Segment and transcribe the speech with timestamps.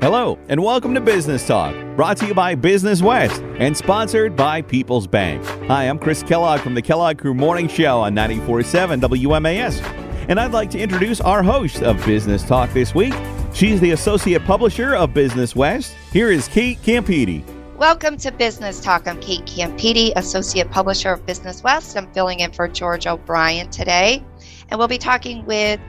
[0.00, 4.62] Hello, and welcome to Business Talk, brought to you by Business West and sponsored by
[4.62, 5.44] People's Bank.
[5.66, 9.82] Hi, I'm Chris Kellogg from the Kellogg Crew Morning Show on 94.7 WMAS.
[10.28, 13.12] And I'd like to introduce our host of Business Talk this week.
[13.52, 15.96] She's the Associate Publisher of Business West.
[16.12, 17.42] Here is Kate Campiti.
[17.76, 19.08] Welcome to Business Talk.
[19.08, 21.96] I'm Kate Campiti, Associate Publisher of Business West.
[21.96, 24.24] I'm filling in for George O'Brien today.
[24.70, 25.80] And we'll be talking with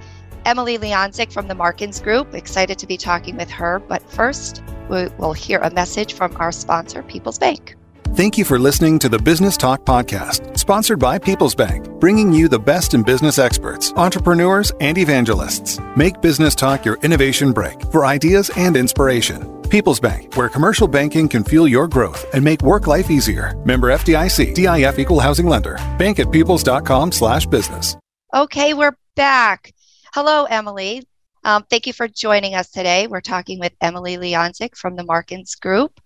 [0.45, 2.33] Emily Leonzik from the Markins Group.
[2.33, 3.79] Excited to be talking with her.
[3.79, 7.75] But first, we'll hear a message from our sponsor, People's Bank.
[8.15, 12.47] Thank you for listening to the Business Talk Podcast, sponsored by People's Bank, bringing you
[12.47, 15.79] the best in business experts, entrepreneurs, and evangelists.
[15.95, 19.61] Make Business Talk your innovation break for ideas and inspiration.
[19.69, 23.55] People's Bank, where commercial banking can fuel your growth and make work life easier.
[23.63, 25.75] Member FDIC, DIF equal housing lender.
[25.99, 27.95] Bank at peoples.com slash business.
[28.33, 29.71] Okay, we're back.
[30.11, 31.07] Hello, Emily.
[31.43, 33.05] Um, thank you for joining us today.
[33.05, 36.01] We're talking with Emily Leonzik from the Markins Group.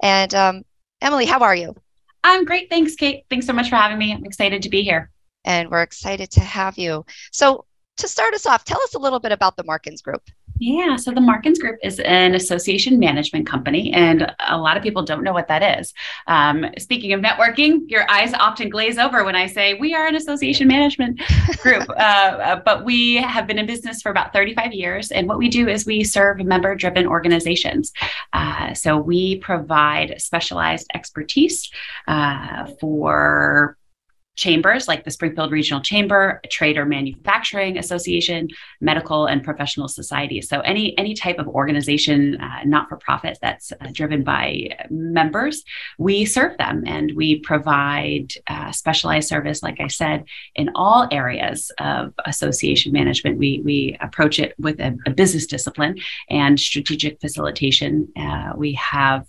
[0.00, 0.62] And um,
[1.00, 1.74] Emily, how are you?
[2.22, 2.70] I'm great.
[2.70, 3.24] Thanks, Kate.
[3.28, 4.12] Thanks so much for having me.
[4.12, 5.10] I'm excited to be here.
[5.44, 7.04] And we're excited to have you.
[7.32, 7.64] So,
[7.96, 10.22] to start us off, tell us a little bit about the Markins Group.
[10.60, 15.04] Yeah, so the Markins Group is an association management company, and a lot of people
[15.04, 15.94] don't know what that is.
[16.26, 20.16] Um, speaking of networking, your eyes often glaze over when I say we are an
[20.16, 21.20] association management
[21.58, 25.48] group, uh, but we have been in business for about 35 years, and what we
[25.48, 27.92] do is we serve member driven organizations.
[28.32, 31.70] Uh, so we provide specialized expertise
[32.08, 33.76] uh, for
[34.38, 38.48] chambers like the Springfield Regional Chamber, Trade or Manufacturing Association,
[38.80, 40.48] medical and professional societies.
[40.48, 45.64] So any any type of organization, uh, not for profit, that's uh, driven by members,
[45.98, 49.62] we serve them and we provide uh, specialized service.
[49.62, 54.96] Like I said, in all areas of association management, we we approach it with a,
[55.04, 55.98] a business discipline
[56.30, 58.08] and strategic facilitation.
[58.16, 59.26] Uh, we have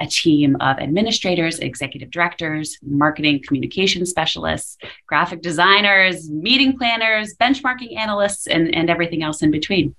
[0.00, 4.76] a team of administrators, executive directors, marketing communication specialists,
[5.06, 9.94] graphic designers, meeting planners, benchmarking analysts, and, and everything else in between.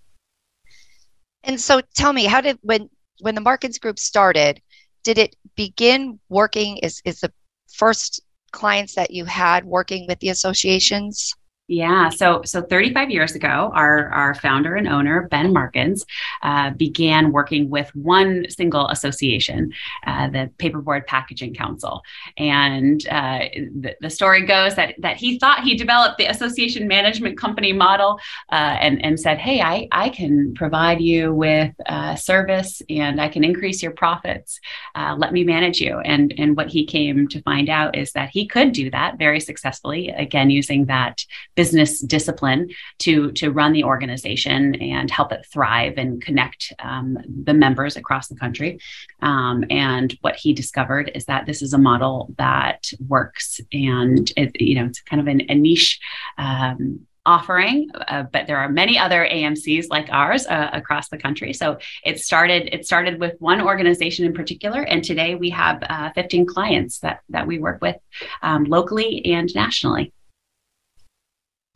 [1.44, 4.62] And so tell me, how did when when the Markins Group started,
[5.04, 6.78] did it begin working?
[6.78, 7.32] Is is the
[7.74, 11.34] first clients that you had working with the associations?
[11.70, 16.06] Yeah, so so 35 years ago, our our founder and owner Ben Markins
[16.42, 19.72] uh, began working with one single association,
[20.06, 22.02] uh, the Paperboard Packaging Council,
[22.38, 23.46] and uh,
[23.80, 28.20] the, the, story goes that that he thought he developed the association management company model,
[28.52, 33.30] uh, and and said, hey, I I can provide you with uh, service and I
[33.30, 34.60] can increase your profits.
[34.96, 36.00] Uh, let me manage you.
[36.00, 39.40] And and what he came to find out is that he could do that very
[39.40, 41.24] successfully, again using that
[41.56, 42.70] business discipline
[43.00, 48.28] to to run the organization and help it thrive and connect um, the members across
[48.28, 48.80] the country.
[49.22, 54.60] Um, and what he discovered is that this is a model that works, and it,
[54.60, 56.00] you know it's kind of an, a niche.
[56.38, 61.54] Um, offering uh, but there are many other amcs like ours uh, across the country
[61.54, 66.10] so it started it started with one organization in particular and today we have uh,
[66.16, 67.96] 15 clients that that we work with
[68.42, 70.12] um, locally and nationally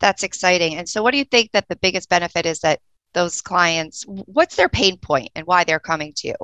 [0.00, 0.76] that's exciting.
[0.76, 2.80] And so, what do you think that the biggest benefit is that
[3.14, 6.34] those clients, what's their pain point and why they're coming to you?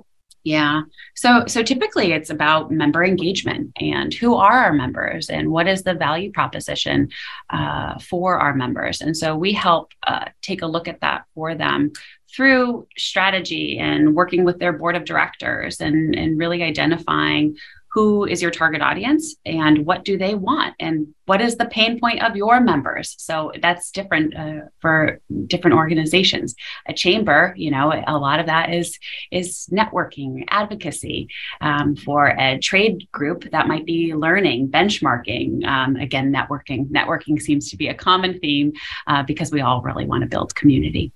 [0.44, 0.82] Yeah.
[1.16, 5.82] So so typically it's about member engagement and who are our members and what is
[5.82, 7.09] the value proposition
[7.48, 9.00] uh, for our members.
[9.00, 11.93] And so we help uh, take a look at that for them
[12.34, 17.56] through strategy and working with their board of directors and and really identifying
[17.94, 22.00] who is your target audience and what do they want and what is the pain
[22.00, 23.15] point of your members.
[23.19, 26.56] So that's different uh, for different organizations.
[26.88, 28.99] A chamber you know a lot of that is
[29.31, 31.28] is networking advocacy
[31.60, 36.91] um, for a trade group that might be learning benchmarking um, again networking.
[36.91, 38.72] Networking seems to be a common theme
[39.06, 41.12] uh, because we all really want to build community.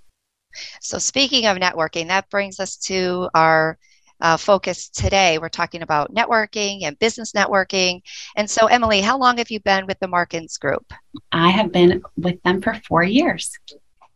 [0.81, 3.78] So speaking of networking that brings us to our
[4.20, 5.38] uh, focus today.
[5.38, 8.00] We're talking about networking and business networking.
[8.36, 10.92] And so, Emily, how long have you been with the Markins Group?
[11.32, 13.50] I have been with them for four years.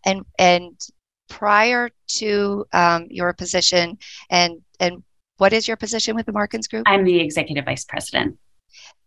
[0.04, 0.80] And and
[1.28, 3.98] prior to um, your position,
[4.30, 5.02] and and
[5.38, 6.84] what is your position with the Markins Group?
[6.86, 8.38] I'm the executive vice president.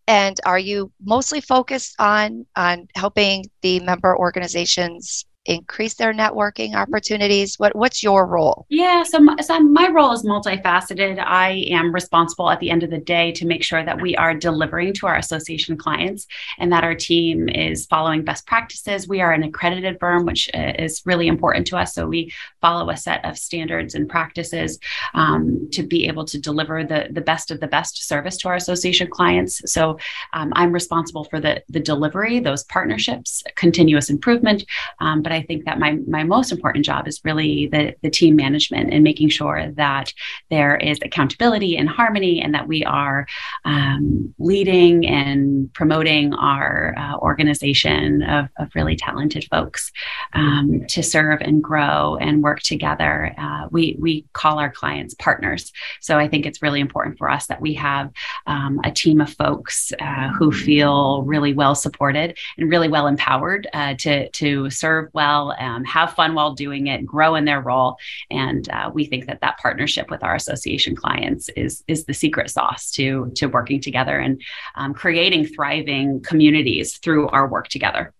[0.07, 7.57] And are you mostly focused on on helping the member organizations increase their networking opportunities?
[7.59, 8.65] What What's your role?
[8.69, 11.23] Yeah, so my, so my role is multifaceted.
[11.23, 14.33] I am responsible at the end of the day to make sure that we are
[14.33, 16.27] delivering to our association clients
[16.57, 19.07] and that our team is following best practices.
[19.07, 21.93] We are an accredited firm, which uh, is really important to us.
[21.93, 22.31] So we
[22.61, 24.79] follow a set of standards and practices
[25.13, 28.55] um, to be able to deliver the the best of the best service to our
[28.55, 29.61] association clients.
[29.71, 29.99] So
[30.33, 34.65] um, I'm responsible for the the delivery, those partnerships, continuous improvement,
[34.99, 38.35] um, but I think that my my most important job is really the the team
[38.35, 40.13] management and making sure that
[40.49, 43.27] there is accountability and harmony, and that we are
[43.65, 49.91] um, leading and promoting our uh, organization of, of really talented folks
[50.33, 53.33] um, to serve and grow and work together.
[53.37, 57.47] Uh, we we call our clients partners, so I think it's really important for us
[57.47, 58.11] that we have
[58.47, 63.67] um, a team of folks uh, who feel really well supported and really well empowered
[63.73, 67.61] uh, to to serve well well, um, have fun while doing it, grow in their
[67.61, 67.97] role.
[68.29, 72.49] And uh, we think that that partnership with our association clients is is the secret
[72.49, 74.41] sauce to to working together and
[74.75, 78.13] um, creating thriving communities through our work together.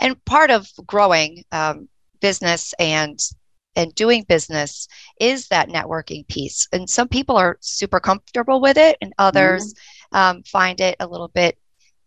[0.00, 1.88] And part of growing um,
[2.20, 3.18] business and
[3.76, 4.88] and doing business
[5.20, 6.66] is that networking piece.
[6.72, 10.16] And some people are super comfortable with it, and others mm-hmm.
[10.16, 11.56] um, find it a little bit,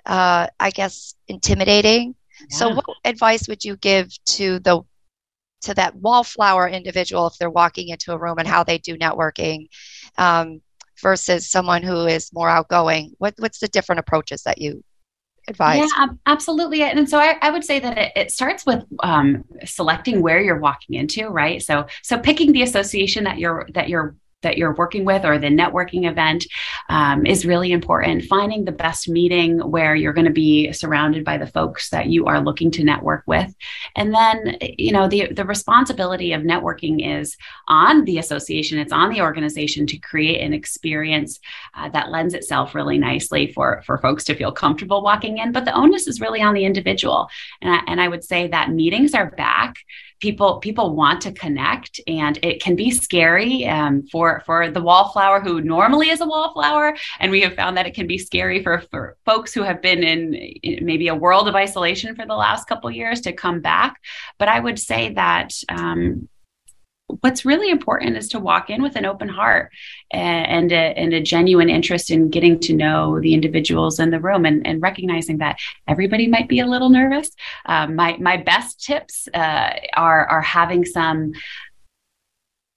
[0.05, 2.15] uh, I guess, intimidating.
[2.49, 4.81] So, what advice would you give to the
[5.61, 9.67] to that wallflower individual if they're walking into a room and how they do networking
[10.17, 10.61] um,
[11.01, 13.13] versus someone who is more outgoing?
[13.17, 14.83] What what's the different approaches that you
[15.47, 15.79] advise?
[15.97, 16.83] Yeah, absolutely.
[16.83, 20.59] And so I, I would say that it, it starts with um, selecting where you're
[20.59, 21.61] walking into, right?
[21.61, 25.47] So so picking the association that you're that you're that you're working with or the
[25.47, 26.45] networking event
[26.89, 28.23] um, is really important.
[28.25, 32.25] Finding the best meeting where you're going to be surrounded by the folks that you
[32.25, 33.53] are looking to network with.
[33.95, 39.11] And then, you know, the, the responsibility of networking is on the association, it's on
[39.11, 41.39] the organization to create an experience
[41.75, 45.51] uh, that lends itself really nicely for, for folks to feel comfortable walking in.
[45.51, 47.29] But the onus is really on the individual.
[47.61, 49.75] And I, and I would say that meetings are back
[50.21, 55.41] people people want to connect and it can be scary um, for for the wallflower
[55.41, 56.95] who normally is a wallflower.
[57.19, 60.03] And we have found that it can be scary for, for folks who have been
[60.03, 63.99] in, in maybe a world of isolation for the last couple years to come back.
[64.37, 66.27] But i would say that um,
[67.21, 69.71] what's really important is to walk in with an open heart
[70.11, 74.19] and, and, a, and a genuine interest in getting to know the individuals in the
[74.19, 77.31] room and, and recognizing that everybody might be a little nervous.
[77.65, 81.33] Um, my, my best tips uh, are, are having some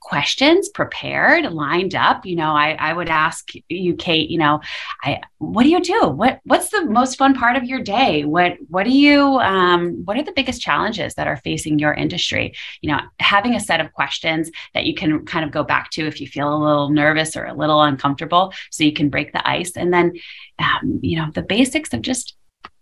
[0.05, 4.61] questions prepared lined up you know i i would ask you kate you know
[5.03, 5.21] i
[5.53, 6.09] what do you do?
[6.09, 8.25] What what's the most fun part of your day?
[8.25, 12.55] What what do you um, what are the biggest challenges that are facing your industry?
[12.81, 16.07] You know having a set of questions that you can kind of go back to
[16.07, 19.49] if you feel a little nervous or a little uncomfortable so you can break the
[19.49, 19.73] ice.
[19.77, 20.13] And then
[20.59, 22.37] um, you know the basics of just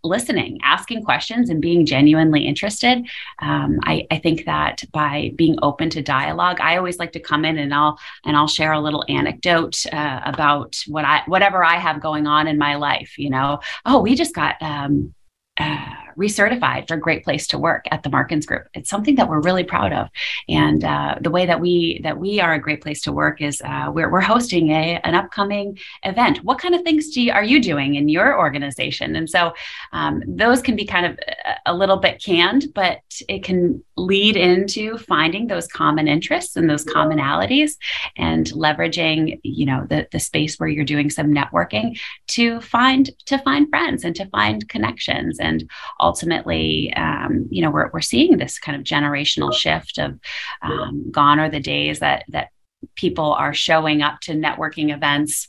[0.05, 3.07] listening, asking questions, and being genuinely interested.
[3.41, 7.45] Um, I, I, think that by being open to dialogue, I always like to come
[7.45, 11.77] in and I'll and I'll share a little anecdote uh, about what I whatever I
[11.77, 13.19] have going on in my life.
[13.19, 14.61] You know, oh, we just got.
[14.61, 15.15] Um,
[15.61, 18.69] uh, recertified for Great Place to Work at the Markins Group.
[18.75, 20.09] It's something that we're really proud of,
[20.49, 23.61] and uh, the way that we that we are a great place to work is
[23.65, 26.39] uh, we're we're hosting a an upcoming event.
[26.45, 29.17] What kind of things do you, are you doing in your organization?
[29.17, 29.53] And so
[29.93, 34.37] um, those can be kind of a, a little bit canned, but it can lead
[34.37, 37.73] into finding those common interests and those commonalities,
[38.17, 41.99] and leveraging you know the the space where you're doing some networking
[42.29, 45.69] to find to find friends and to find connections and
[46.03, 50.19] ultimately, um, you know, we're, we're seeing this kind of generational shift of
[50.61, 52.49] um, gone are the days that that
[52.97, 55.49] people are showing up to networking events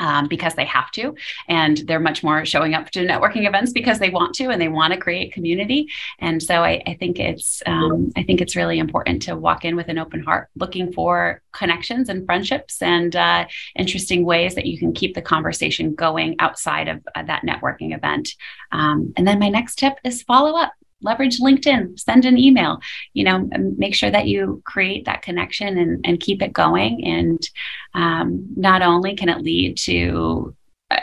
[0.00, 1.14] um, because they have to.
[1.48, 4.68] And they're much more showing up to networking events because they want to and they
[4.68, 5.88] want to create community.
[6.18, 9.76] And so I, I think it's um, I think it's really important to walk in
[9.76, 13.46] with an open heart, looking for connections and friendships and uh,
[13.76, 18.34] interesting ways that you can keep the conversation going outside of uh, that networking event.
[18.72, 20.72] Um, and then my next tip is follow up
[21.04, 22.80] leverage LinkedIn, send an email,
[23.12, 27.04] you know, make sure that you create that connection and, and keep it going.
[27.04, 27.48] And
[27.94, 30.54] um, not only can it lead to
[30.90, 31.00] uh,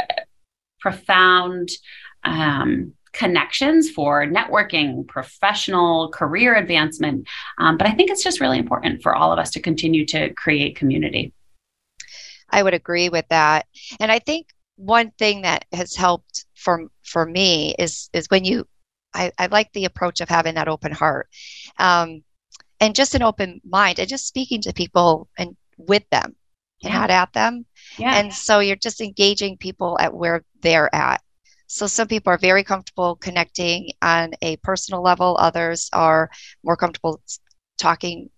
[0.80, 1.70] profound
[2.24, 7.28] um, connections for networking, professional career advancement,
[7.58, 10.34] um, but I think it's just really important for all of us to continue to
[10.34, 11.34] create community.
[12.50, 13.66] I would agree with that.
[14.00, 18.68] And I think one thing that has helped for for me is is when you
[19.14, 21.28] I, I like the approach of having that open heart
[21.78, 22.24] um,
[22.80, 26.36] and just an open mind and just speaking to people and with them
[26.84, 27.66] and not at them.
[27.98, 28.16] Yeah.
[28.16, 31.22] And so you're just engaging people at where they're at.
[31.68, 36.30] So some people are very comfortable connecting on a personal level, others are
[36.64, 37.22] more comfortable
[37.78, 38.30] talking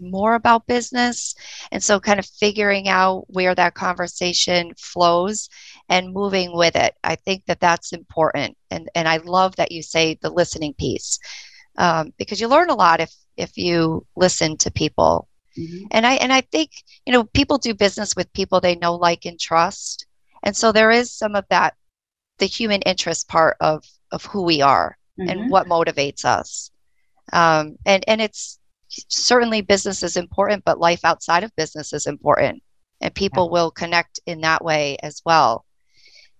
[0.00, 1.34] more about business.
[1.72, 5.48] And so kind of figuring out where that conversation flows
[5.88, 6.94] and moving with it.
[7.04, 8.56] I think that that's important.
[8.70, 11.18] And, and I love that you say the listening piece
[11.76, 15.28] um, because you learn a lot if, if you listen to people.
[15.56, 15.86] Mm-hmm.
[15.90, 16.70] And I and I think
[17.04, 20.06] you know people do business with people they know, like, and trust,
[20.44, 21.74] and so there is some of that
[22.38, 25.28] the human interest part of of who we are mm-hmm.
[25.28, 26.70] and what motivates us
[27.32, 28.57] um, and and it's
[29.08, 32.62] certainly business is important but life outside of business is important.
[33.00, 33.52] And people yeah.
[33.52, 35.64] will connect in that way as well.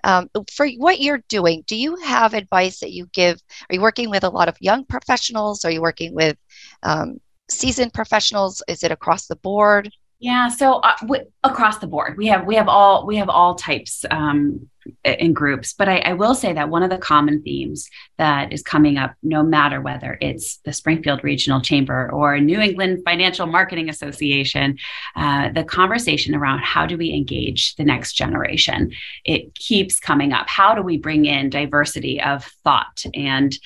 [0.04, 3.40] Um, for what you're doing do you have advice that you give?
[3.68, 5.64] Are you working with a lot of young professionals?
[5.64, 6.36] Are you working with
[6.82, 8.62] um, seasoned professionals?
[8.68, 9.90] Is it across the board?
[10.20, 13.54] Yeah, so uh, w- across the board, we have we have all we have all
[13.54, 14.68] types um,
[15.04, 15.72] in groups.
[15.72, 19.14] But I, I, will say that one of the common themes that is coming up,
[19.22, 24.78] no matter whether it's the Springfield Regional Chamber or New England Financial Marketing Association,
[25.16, 28.92] uh, the conversation around how do we engage the next generation,
[29.24, 30.48] it keeps coming up.
[30.48, 33.56] How do we bring in diversity of thought, and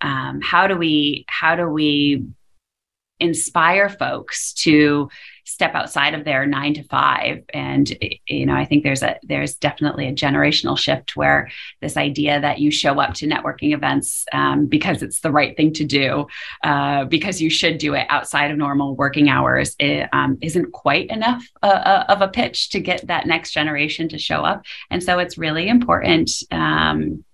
[0.00, 2.24] um, how do we how do we
[3.22, 5.08] inspire folks to
[5.52, 7.44] step outside of their nine to five.
[7.52, 7.92] And
[8.28, 12.58] you know i think there's a there's definitely a generational shift where this idea that
[12.58, 16.26] you show up to networking events um, because it's the right thing to do
[16.64, 21.10] uh, because you should do it outside of normal working hours it, um, isn't quite
[21.10, 24.64] enough uh, uh, of a pitch to get that next generation to show up.
[24.90, 27.24] And so it's really important um,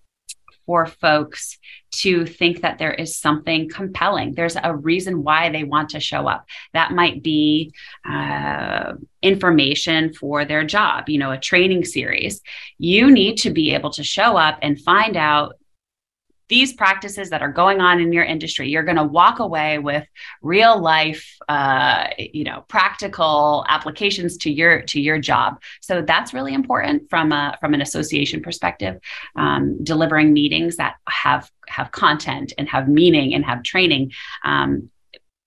[0.68, 1.56] for folks
[1.90, 4.34] to think that there is something compelling.
[4.34, 6.44] There's a reason why they want to show up.
[6.74, 7.72] That might be
[8.06, 12.42] uh, information for their job, you know, a training series.
[12.76, 15.54] You need to be able to show up and find out
[16.48, 20.06] these practices that are going on in your industry you're going to walk away with
[20.42, 25.60] real life uh, you know practical applications to your to your job.
[25.80, 29.00] So that's really important from a from an association perspective
[29.36, 34.12] um, delivering meetings that have have content and have meaning and have training
[34.44, 34.90] um,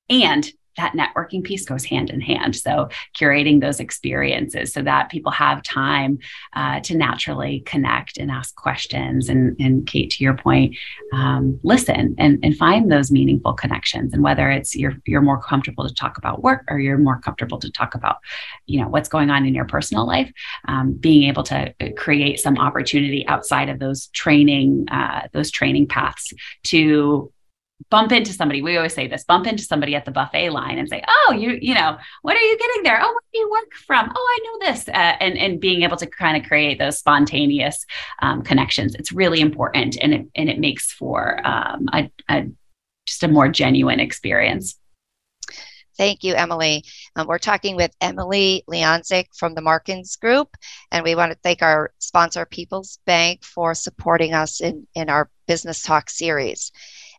[0.10, 0.50] and
[0.82, 2.56] that networking piece goes hand in hand.
[2.56, 6.20] So, curating those experiences so that people have time
[6.56, 9.30] uh, to naturally connect and ask questions.
[9.30, 10.76] And, and Kate, to your point,
[11.14, 14.14] um, listen and, and find those meaningful connections.
[14.14, 17.60] And whether it's you're, you're more comfortable to talk about work or you're more comfortable
[17.60, 18.18] to talk about,
[18.66, 20.32] you know, what's going on in your personal life,
[20.68, 25.88] um, being able to uh, create some opportunity outside of those training, uh, those training
[25.88, 26.34] paths
[26.64, 27.32] to
[27.90, 30.88] bump into somebody we always say this bump into somebody at the buffet line and
[30.90, 33.74] say oh you you know what are you getting there oh where do you work
[33.74, 37.00] from oh i know this uh, and and being able to kind of create those
[37.00, 37.86] spontaneous
[38.22, 42.48] um, connections it's really important and it and it makes for um, a, a
[43.06, 44.78] just a more genuine experience
[45.98, 46.84] Thank you, Emily.
[47.16, 50.50] Um, we're talking with Emily Leonzik from the Markins Group,
[50.92, 55.30] and we want to thank our sponsor, People's Bank, for supporting us in, in our
[55.48, 56.72] Business Talk series.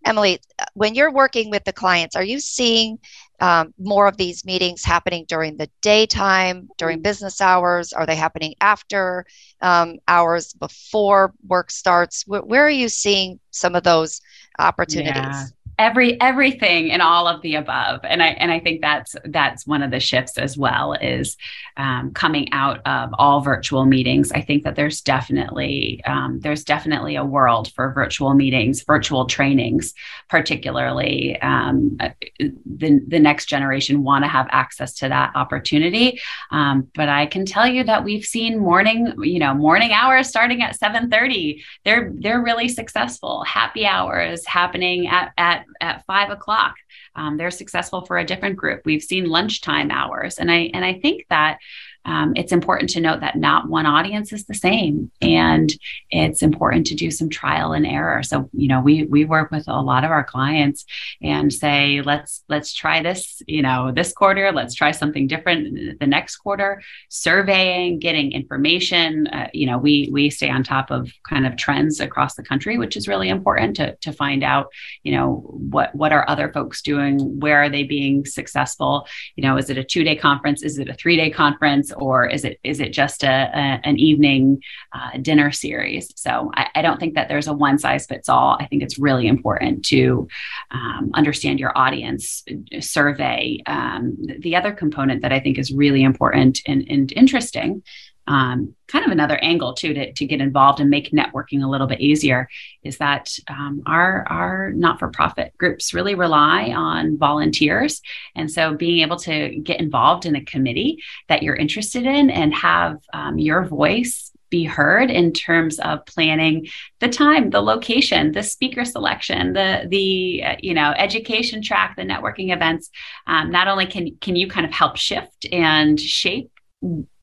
[0.05, 0.41] Emily,
[0.75, 2.99] when you're working with the clients, are you seeing
[3.41, 7.03] um, more of these meetings happening during the daytime, during mm.
[7.03, 7.93] business hours?
[7.93, 9.25] Are they happening after
[9.61, 12.27] um, hours, before work starts?
[12.27, 14.21] Where, where, are you seeing some of those
[14.59, 15.15] opportunities?
[15.17, 15.47] Yeah
[15.79, 18.01] every everything and all of the above.
[18.05, 21.37] And i and i think that's that's one of the shifts as well is
[21.77, 24.33] um, coming out of all virtual meetings.
[24.33, 29.95] I think that there's definitely um, there's definitely a world for virtual meetings virtual trainings
[30.29, 31.41] particularly.
[31.41, 31.99] Um,
[32.39, 36.21] the, the next generation want to have access to that opportunity.
[36.51, 40.63] Um, but i can tell you that we've seen morning you know morning hours starting
[40.63, 43.45] at 7.30 they're they're really successful.
[43.45, 46.77] Happy hours happening at at at five o'clock.
[47.15, 48.83] Um, they're successful for a different group.
[48.85, 51.59] We've seen lunchtime hours, and I and I think that
[52.05, 55.73] um, it's important to note that not one audience is the same and
[56.11, 58.23] it's important to do some trial and error.
[58.23, 60.85] So you know we we work with a lot of our clients
[61.23, 64.51] and say let's let's try this you know this quarter.
[64.53, 66.83] Let's try something different the next quarter.
[67.09, 72.01] Surveying getting information uh, you know we we stay on top of kind of trends
[72.01, 74.69] across the country which is really important to to find out
[75.05, 75.37] you know
[75.71, 77.39] what what are other folks doing?
[77.39, 79.07] Where are they being successful?
[79.37, 80.63] You know is it a two day conference?
[80.63, 83.99] Is it a three day conference or is it is it just a, a an
[83.99, 86.13] evening uh, dinner series?
[86.17, 88.57] So I, I, don't think that there's a one size fits all.
[88.61, 90.29] I think it's really important to
[90.71, 92.45] um, understand your audience,
[92.81, 93.61] survey.
[93.67, 97.83] Um, the other component that I think is really important and, and interesting
[98.27, 101.87] um, kind of another angle too to, to get involved and make networking a little
[101.87, 102.49] bit easier
[102.83, 108.01] is that um, our our not-for-profit groups really rely on volunteers.
[108.37, 112.55] And so being able to get involved in a committee that you're interested in and
[112.55, 116.69] have um, your voice be heard in terms of planning
[117.01, 122.03] the time the location the speaker selection the the uh, you know education track the
[122.03, 122.91] networking events
[123.27, 126.51] um, not only can can you kind of help shift and shape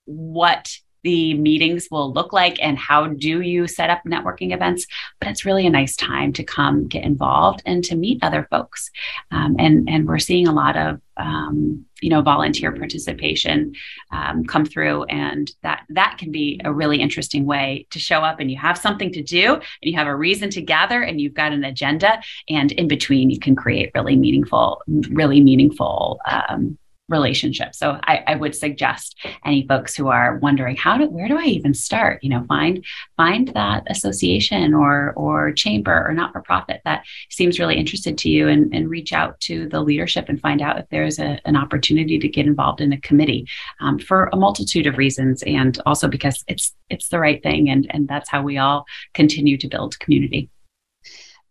[0.06, 4.86] what the meetings will look like and how do you set up networking events
[5.20, 8.90] but it's really a nice time to come get involved and to meet other folks.
[9.32, 13.74] Um, and and we're seeing a lot of um, you know volunteer participation
[14.12, 18.40] um, come through and that that can be a really interesting way to show up
[18.40, 21.34] and you have something to do and you have a reason to gather and you've
[21.34, 26.78] got an agenda and in between you can create really meaningful really meaningful um,
[27.10, 27.76] relationship.
[27.76, 31.46] So I, I, would suggest any folks who are wondering how do where do I
[31.46, 32.24] even start?
[32.24, 32.86] You know, find
[33.18, 38.30] find that association or or chamber or not for profit that seems really interested to
[38.30, 41.56] you and, and reach out to the leadership and find out if there's a, an
[41.56, 43.48] opportunity to get involved in a committee
[43.82, 47.88] um, for a multitude of reasons and also because it's it's the right thing and
[47.90, 50.50] and that's how we all continue to build community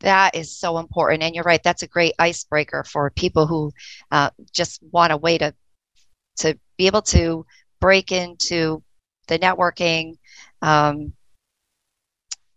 [0.01, 1.23] that is so important.
[1.23, 3.73] And you're right that's a great icebreaker for people who
[4.11, 5.55] uh, just want a way to
[6.39, 7.45] to be able to
[7.81, 8.83] break into
[9.27, 10.15] the networking
[10.63, 11.13] um,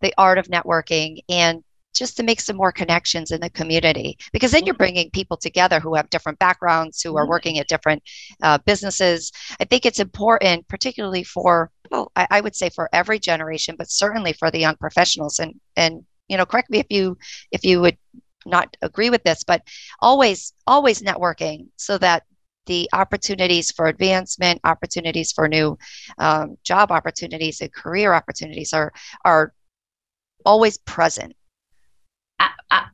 [0.02, 4.18] the art of networking and just to make some more connections in the community.
[4.32, 8.02] Because then you're bringing people together who have different backgrounds who are working at different
[8.42, 9.32] uh, businesses.
[9.60, 13.90] I think it's important particularly for well I, I, would say for every generation but
[13.90, 17.18] certainly for the young professionals and and you know correct me if you
[17.52, 17.98] if you would
[18.46, 19.62] not agree with this but
[20.00, 22.24] always always networking so that
[22.66, 25.78] the opportunities for advancement opportunities for new
[26.18, 28.94] um, job opportunities and career opportunities are
[29.26, 29.54] are
[30.46, 31.36] always present.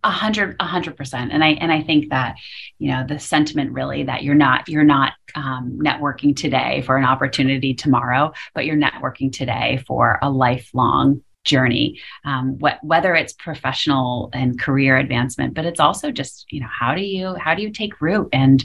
[0.04, 1.32] A hundred a hundred percent.
[1.32, 2.36] And i and i think that
[2.80, 7.04] you know the sentiment really that you're not you're not um, networking today for an
[7.06, 14.30] opportunity tomorrow but you're networking today for a lifelong journey, um, what, whether it's professional
[14.34, 17.72] and career advancement, but it's also just you know how do you how do you
[17.72, 18.64] take root and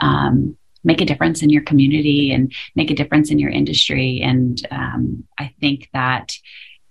[0.00, 4.20] um, make a difference in your community and make a difference in your industry.
[4.22, 6.36] And um, I think that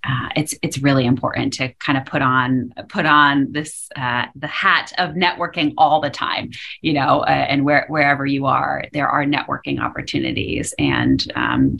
[0.05, 4.47] uh, it's it's really important to kind of put on put on this uh, the
[4.47, 6.51] hat of networking all the time,
[6.81, 10.73] you know, uh, and where wherever you are, there are networking opportunities.
[10.77, 11.77] And um,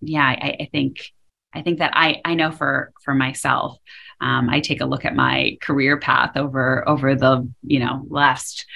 [0.00, 1.12] yeah, I, I think
[1.52, 3.78] I think that I I know for for myself,
[4.20, 8.66] um, I take a look at my career path over over the you know last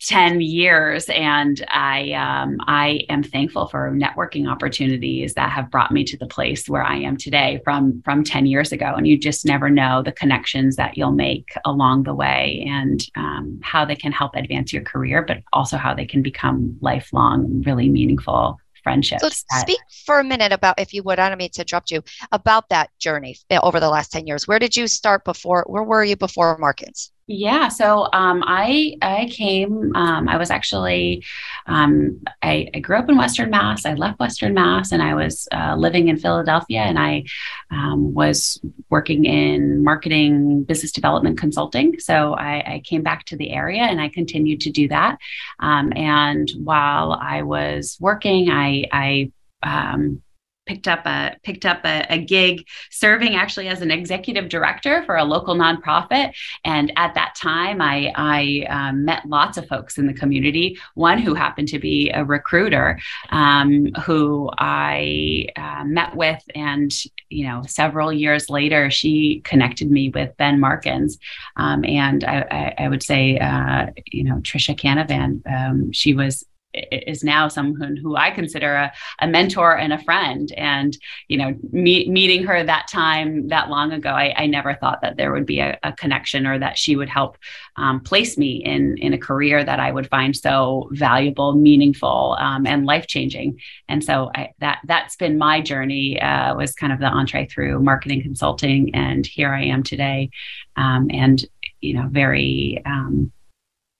[0.00, 6.04] 10 years and i um, i am thankful for networking opportunities that have brought me
[6.04, 9.44] to the place where i am today from from 10 years ago and you just
[9.44, 14.12] never know the connections that you'll make along the way and um, how they can
[14.12, 19.22] help advance your career but also how they can become lifelong really meaningful friendships.
[19.22, 21.90] So that- speak for a minute about, if you would, I don't mean to interrupt
[21.90, 24.48] you, about that journey eh, over the last 10 years.
[24.48, 27.12] Where did you start before, where were you before Markins?
[27.30, 29.94] Yeah, so um, I I came.
[29.94, 31.22] Um, I was actually
[31.66, 33.84] um, I, I, grew up in Western Mass.
[33.84, 37.24] I left Western Mass, and I was uh, living in Philadelphia, and I
[37.70, 42.00] um, was working in marketing, business development, consulting.
[42.00, 45.18] So I, I, came back to the area, and I continued to do that.
[45.60, 50.22] Um, and while I was working, I I um,
[50.68, 55.16] picked up a picked up a, a, gig serving actually as an executive director for
[55.16, 56.34] a local nonprofit.
[56.64, 60.78] And at that time i i um, met lots of folks in the community.
[60.94, 63.00] One who happened to be a recruiter
[63.30, 66.92] um, who i uh, met with and
[67.30, 71.18] you know several years later she connected me with ben markins.
[71.56, 76.44] Um, and I, I, I, would say uh, you know trisha canavan um, she was
[76.74, 80.52] is now someone who I consider a, a mentor and a friend.
[80.56, 80.96] And,
[81.28, 85.16] you know, me, meeting her that time, that long ago, I, I never thought that
[85.16, 87.38] there would be a, a connection or that she would help
[87.76, 92.66] um, place me in, in a career that I would find so valuable, meaningful, um,
[92.66, 93.58] and life changing.
[93.88, 97.80] And so I, that, that's been my journey, uh, was kind of the entree through
[97.80, 98.94] marketing consulting.
[98.94, 100.30] And here I am today.
[100.76, 101.44] Um, and,
[101.80, 103.32] you know, very, um,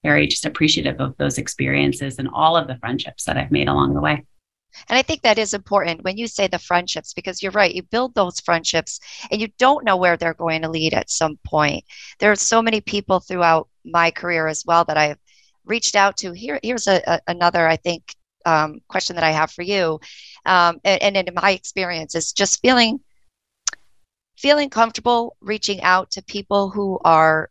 [0.03, 3.95] very just appreciative of those experiences and all of the friendships that I've made along
[3.95, 4.25] the way.
[4.89, 7.83] And I think that is important when you say the friendships, because you're right, you
[7.83, 11.85] build those friendships and you don't know where they're going to lead at some point.
[12.19, 15.19] There are so many people throughout my career as well that I've
[15.65, 16.33] reached out to.
[16.33, 18.15] Here, here's a, a another, I think,
[18.47, 20.01] um, question that I have for you.
[20.47, 23.01] Um, and, and in my experience is just feeling
[24.37, 27.51] feeling comfortable reaching out to people who are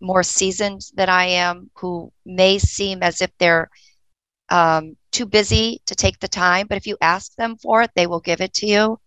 [0.00, 3.70] more seasoned than I am, who may seem as if they're
[4.50, 8.06] um, too busy to take the time, but if you ask them for it, they
[8.06, 9.00] will give it to you.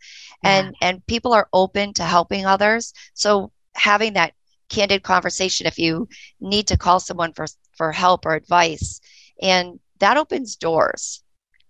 [0.44, 0.58] Yeah.
[0.58, 2.94] And and people are open to helping others.
[3.14, 4.34] So having that
[4.70, 6.08] candid conversation if you
[6.40, 9.02] need to call someone for for help or advice
[9.42, 11.24] and that opens doors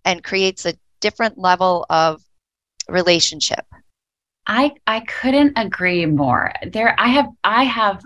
[0.06, 2.22] and creates a different level of
[2.88, 3.66] relationship.
[4.48, 6.52] I I couldn't agree more.
[6.72, 8.04] There I have I have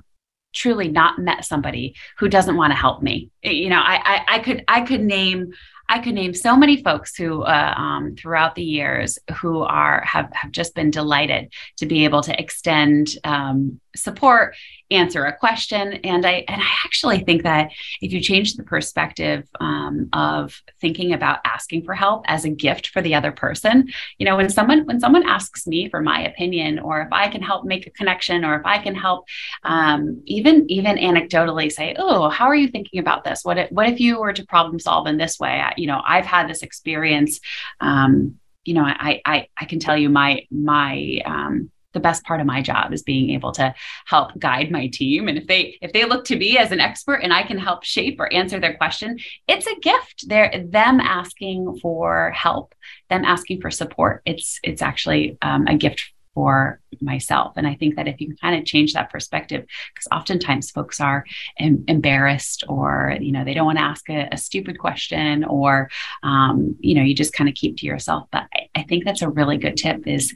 [0.55, 3.29] truly not met somebody who doesn't want to help me.
[3.43, 5.53] You know, I, I, I could I could name
[5.87, 10.31] I could name so many folks who, uh, um, throughout the years, who are have
[10.33, 14.55] have just been delighted to be able to extend um, support
[14.91, 15.93] answer a question.
[16.03, 21.13] And i and i actually think that if you change the perspective um, of thinking
[21.13, 24.85] about asking for help as a gift for the other person you know when someone
[24.85, 28.45] when someone asks me for my opinion or if i can help make a connection
[28.45, 29.27] or if i can help
[29.63, 33.43] um, even even anecdotally say oh how are you thinking about this?
[33.43, 35.61] What if, what if you were to problem solve in this way?
[35.61, 37.39] I, you know i've had this experience
[37.81, 42.39] um, you know I, I i can tell you my my um, the best part
[42.39, 43.73] of my job is being able to
[44.05, 47.15] help guide my team and if they if they look to me as an expert
[47.15, 51.79] and i can help shape or answer their question it's a gift they're them asking
[51.81, 52.75] for help
[53.09, 57.53] them asking for support it's it's actually um, a gift for myself.
[57.55, 61.25] And I think that if you kind of change that perspective, because oftentimes folks are
[61.57, 65.89] em- embarrassed or, you know, they don't want to ask a, a stupid question or,
[66.21, 68.27] um, you know, you just kind of keep to yourself.
[68.31, 70.35] But I, I think that's a really good tip is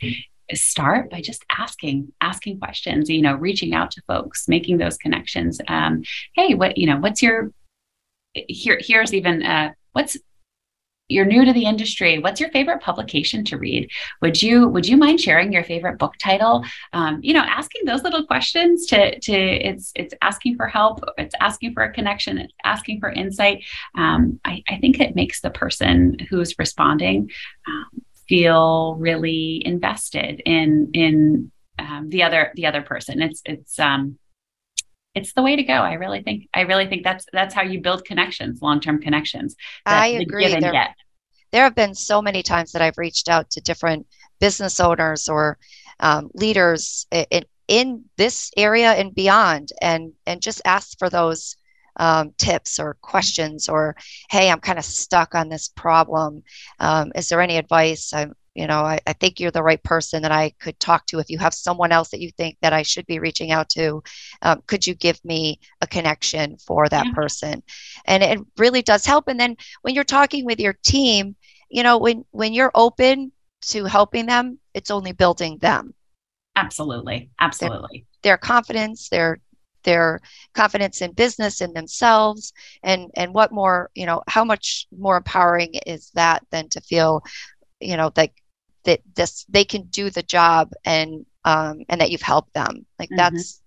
[0.54, 5.60] start by just asking asking questions you know reaching out to folks making those connections.
[5.68, 7.52] Um, hey what you know what's your
[8.34, 10.18] here here's even uh, what's
[11.10, 12.20] you're new to the industry.
[12.20, 13.90] What's your favorite publication to read?
[14.22, 16.64] Would you would you mind sharing your favorite book title?
[16.94, 21.36] Um, you know asking those little questions to to it's it's asking for help it's
[21.42, 23.66] asking for a connection it's asking for insight.
[23.96, 27.32] Um, I, I think it makes the person who's responding
[27.68, 33.22] um, feel really invested in in um, the other the other person.
[33.22, 34.20] It's it's um,
[35.16, 35.74] it's the way to go.
[35.74, 39.56] I really think I really think that's that's how you build connections, long term connections.
[39.86, 40.48] I agree.
[40.48, 40.96] There,
[41.52, 44.06] there have been so many times that I've reached out to different
[44.40, 45.58] business owners or
[46.00, 51.58] um, leaders in, in this area and beyond, and and just asked for those
[51.98, 53.96] um, tips or questions or
[54.30, 56.44] hey i'm kind of stuck on this problem.
[56.80, 58.14] Um, is there any advice?
[58.14, 61.20] I'm you know I, I, think you're the right person that i could talk to
[61.20, 64.02] if you have someone else that you think that i should be reaching out to.
[64.42, 67.14] Um, could you give me a connection for that yeah.
[67.14, 67.64] person?
[68.06, 69.28] And it really does help.
[69.28, 71.36] And then when you're talking with your team
[71.70, 75.94] you know when when you're open to helping them it's only building them.
[76.56, 77.30] Absolutely.
[77.40, 78.06] Absolutely.
[78.22, 79.40] their, their confidence their
[79.84, 80.20] their
[80.54, 85.74] confidence in business in themselves and and what more you know how much more empowering
[85.86, 87.22] is that than to feel
[87.80, 88.32] you know that
[88.84, 93.10] that this they can do the job and um and that you've helped them like
[93.10, 93.36] mm-hmm.
[93.36, 93.62] that's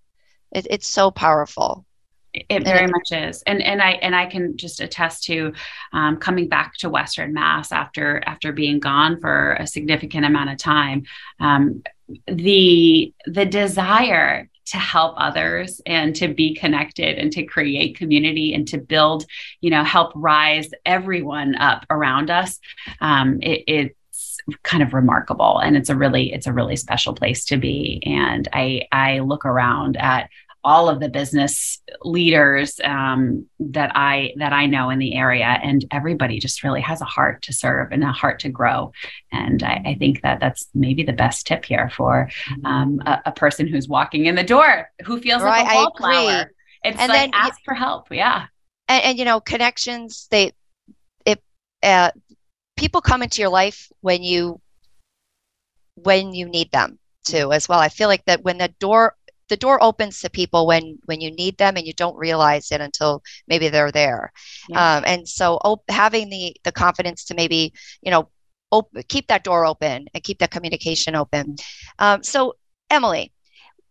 [0.51, 1.85] it, it's so powerful
[2.33, 5.53] it very much is, and and I and I can just attest to
[5.91, 10.57] um, coming back to Western Mass after after being gone for a significant amount of
[10.57, 11.03] time.
[11.39, 11.83] Um,
[12.27, 18.67] the the desire to help others and to be connected and to create community and
[18.69, 19.25] to build,
[19.61, 22.59] you know, help rise everyone up around us.
[23.01, 23.95] Um, it, it's
[24.63, 28.47] kind of remarkable and it's a really it's a really special place to be and
[28.51, 30.29] i i look around at
[30.63, 35.85] all of the business leaders um, that I that I know in the area, and
[35.91, 38.91] everybody just really has a heart to serve and a heart to grow.
[39.31, 42.29] And I, I think that that's maybe the best tip here for
[42.63, 46.51] um, a, a, person who's walking in the door who feels right, like a wallflower.
[46.83, 48.07] It's and like then, ask for help.
[48.11, 48.45] Yeah,
[48.87, 50.27] and, and you know connections.
[50.31, 50.53] They
[51.25, 51.39] if
[51.81, 52.11] uh,
[52.77, 54.61] people come into your life when you
[55.95, 57.79] when you need them to as well.
[57.79, 59.15] I feel like that when the door
[59.53, 62.81] the door opens to people when when you need them and you don't realize it
[62.81, 64.31] until maybe they're there
[64.67, 64.97] yeah.
[64.97, 68.27] um, and so op- having the the confidence to maybe you know
[68.71, 71.55] op- keep that door open and keep that communication open
[71.99, 72.55] um, so
[72.89, 73.31] emily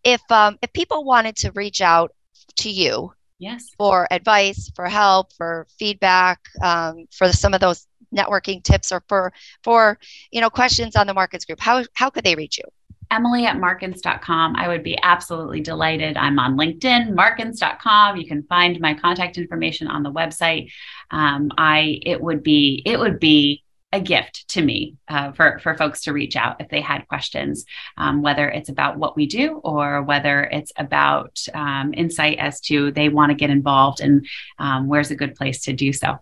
[0.02, 2.10] if um, if people wanted to reach out
[2.56, 8.62] to you yes for advice for help for feedback um, for some of those networking
[8.62, 9.32] tips or for
[9.64, 9.98] for
[10.30, 12.64] you know questions on the Markins Group, how how could they reach you?
[13.12, 14.56] Emily at markins.com.
[14.56, 16.16] I would be absolutely delighted.
[16.16, 18.16] I'm on LinkedIn, markins.com.
[18.16, 20.70] You can find my contact information on the website.
[21.10, 25.76] Um, I it would be it would be a gift to me uh, for for
[25.76, 27.66] folks to reach out if they had questions,
[27.98, 32.90] um, whether it's about what we do or whether it's about um, insight as to
[32.92, 34.26] they want to get involved and
[34.58, 36.18] um, where's a good place to do so.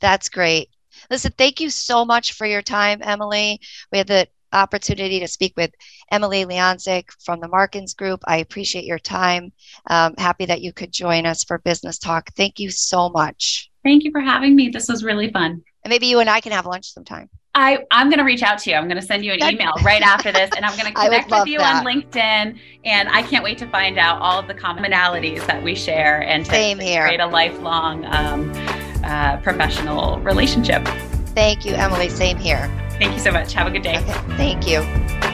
[0.00, 0.70] That's great.
[1.10, 3.60] Listen, thank you so much for your time, Emily.
[3.92, 5.70] We had the opportunity to speak with
[6.10, 8.20] Emily Leonzik from the Markins Group.
[8.26, 9.52] I appreciate your time.
[9.88, 12.30] Um, happy that you could join us for Business Talk.
[12.34, 13.70] Thank you so much.
[13.82, 14.68] Thank you for having me.
[14.68, 15.62] This was really fun.
[15.84, 17.30] And maybe you and I can have lunch sometime.
[17.54, 18.76] I, I'm going to reach out to you.
[18.76, 21.30] I'm going to send you an email right after this, and I'm going to connect
[21.30, 21.84] with you that.
[21.84, 22.58] on LinkedIn.
[22.84, 26.44] And I can't wait to find out all of the commonalities that we share and
[26.44, 27.04] to, Same here.
[27.04, 28.52] create a lifelong um,
[29.04, 30.86] uh, professional relationship.
[31.34, 32.08] Thank you, Emily.
[32.08, 32.70] Same here.
[33.00, 33.54] Thank you so much.
[33.54, 33.96] Have a good day.
[33.96, 34.12] Okay.
[34.36, 35.29] Thank you.